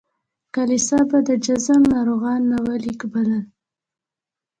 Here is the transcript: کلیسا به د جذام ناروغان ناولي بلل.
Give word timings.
کلیسا 0.55 0.99
به 1.09 1.19
د 1.27 1.29
جذام 1.45 1.83
ناروغان 1.93 2.41
ناولي 2.51 2.93
بلل. 3.11 3.43